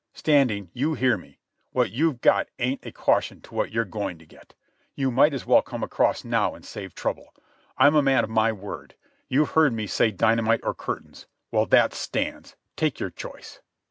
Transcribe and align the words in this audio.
Standing, 0.15 0.71
you 0.73 0.95
hear 0.95 1.15
me. 1.15 1.37
What 1.73 1.91
you've 1.91 2.21
got 2.21 2.49
ain't 2.57 2.83
a 2.87 2.91
caution 2.91 3.39
to 3.41 3.53
what 3.53 3.71
you're 3.71 3.85
going 3.85 4.17
to 4.17 4.25
get. 4.25 4.55
You 4.95 5.11
might 5.11 5.31
as 5.31 5.45
well 5.45 5.61
come 5.61 5.83
across 5.83 6.23
now 6.25 6.55
and 6.55 6.65
save 6.65 6.95
trouble. 6.95 7.35
I'm 7.77 7.93
a 7.93 8.01
man 8.01 8.23
of 8.23 8.29
my 8.31 8.51
word. 8.51 8.95
You've 9.27 9.51
heard 9.51 9.73
me 9.73 9.85
say 9.85 10.09
dynamite 10.09 10.61
or 10.63 10.73
curtains. 10.73 11.27
Well, 11.51 11.67
that 11.67 11.93
stands. 11.93 12.55
Take 12.75 12.99
your 12.99 13.11
choice." 13.11 13.59